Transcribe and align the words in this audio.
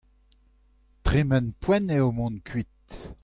tremen 1.05 1.45
poent 1.61 1.91
eo 1.97 2.07
mont 2.17 2.37
kuit. 2.47 2.87